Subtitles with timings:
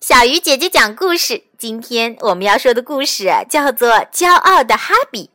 [0.00, 1.44] 小鱼姐姐讲故事。
[1.58, 5.26] 今天我们要说的故事叫做《骄傲的哈比》。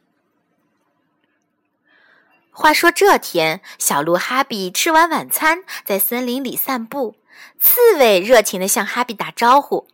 [2.52, 7.16] 话说这天，小鹿哈比吃完晚餐，在森林里散步。
[7.60, 9.88] 刺猬热情地向哈比打招呼，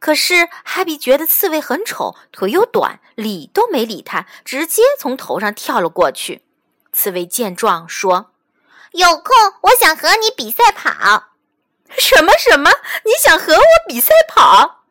[0.00, 6.42] 可是哈比觉得刺猬很丑，腿又短，理都没理他，直接从头上跳了过去。
[6.92, 8.32] 刺猬见状说
[8.92, 9.24] ：“有空
[9.62, 11.28] 我想和你比赛跑。”
[11.96, 12.70] 什么什么？
[13.04, 14.84] 你想和我比赛跑？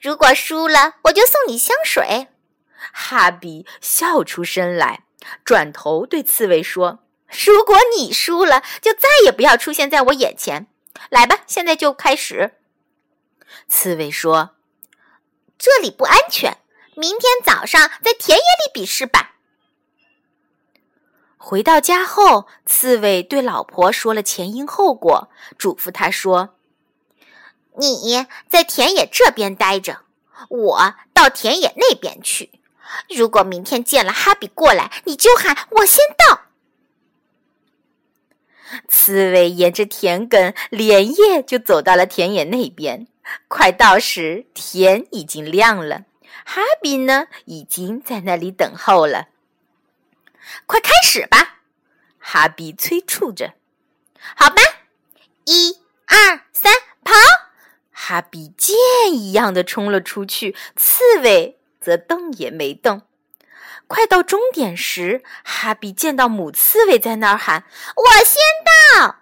[0.00, 2.28] 如果输了，我就送你香水。
[2.92, 5.04] 哈比笑出声来，
[5.44, 7.04] 转头对刺猬说
[7.46, 10.66] ：“如果你输了，就再也不要出现在我眼前。
[11.10, 12.54] 来吧，现在就开始。”
[13.68, 14.56] 刺猬说
[15.58, 16.58] ：“这里不安全，
[16.94, 19.29] 明天早上在田野里比试吧。”
[21.42, 26.50] 回到家后，刺猬对老婆说了前因后果，嘱咐她说
[27.80, 30.02] ：“你在田野这边待着，
[30.50, 32.50] 我到田野那边去。
[33.08, 36.42] 如果明天见了哈比过来，你就喊我先到。”
[38.86, 43.06] 刺猬沿着田埂连夜就走到了田野那边。
[43.48, 46.02] 快到时，天已经亮了，
[46.44, 49.28] 哈比呢，已经在那里等候了。
[50.66, 51.60] 快开始吧，
[52.18, 53.54] 哈比催促着。
[54.36, 54.62] 好吧，
[55.44, 56.72] 一、二、三，
[57.04, 57.14] 跑！
[57.90, 58.76] 哈比箭
[59.12, 63.02] 一样的冲了出去，刺猬则动也没动。
[63.86, 67.64] 快到终点时，哈比见到母刺猬在那儿喊
[67.96, 68.36] ：“我先
[68.94, 69.16] 到！”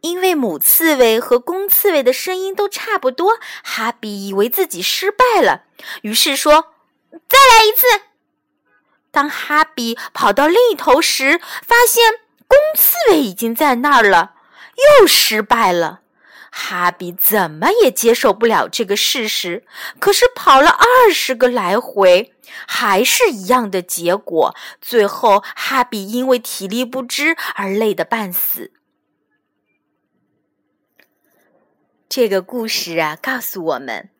[0.00, 5.64] 因为母刺猬和公刺猬的声音都差不多，哈比以为自己失败了，
[6.02, 6.74] 于是说
[7.28, 7.86] ：“再来一次。”
[9.12, 12.14] 当哈比跑到另一头时，发现
[12.48, 14.34] 公刺猬已经在那儿了，
[15.00, 16.00] 又失败了。
[16.50, 19.64] 哈比怎么也接受不了这个事实，
[19.98, 22.34] 可是跑了二十个来回，
[22.66, 24.54] 还是一样的结果。
[24.80, 28.72] 最后，哈比因为体力不支而累得半死。
[32.06, 34.10] 这个故事啊，告诉我们：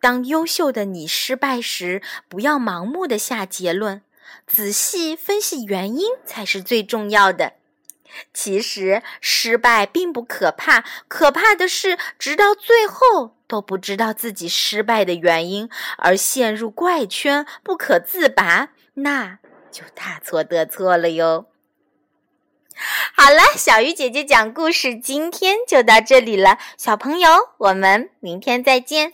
[0.00, 4.02] 当优秀的你失败时，不要盲目的下结论。
[4.46, 7.54] 仔细分析原因才是最重要的。
[8.32, 15.68] 其实失败并不可怕，可怕的是直到最后都不知道自己失败的原因，
[15.98, 19.38] 而陷入怪圈不可自拔，那
[19.70, 21.46] 就大错特错了哟。
[23.14, 29.12] 好了，小鱼姐姐讲故事今天就到这里了，小朋友，我们明天再见。